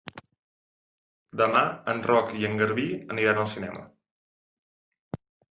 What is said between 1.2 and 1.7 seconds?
Demà